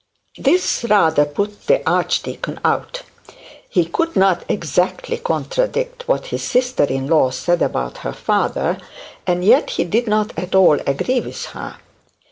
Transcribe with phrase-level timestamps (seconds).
[0.39, 3.03] This rather put the archdeacon out.
[3.69, 8.79] He could not exactly contradict what his sister in law said about her father;
[9.27, 11.75] and yet he did not at all agree with her.